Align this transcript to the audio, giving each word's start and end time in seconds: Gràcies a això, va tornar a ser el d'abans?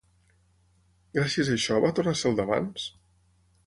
Gràcies 1.19 1.53
a 1.53 1.59
això, 1.59 1.79
va 1.87 1.95
tornar 2.01 2.19
a 2.19 2.23
ser 2.25 2.33
el 2.35 2.43
d'abans? 2.43 2.93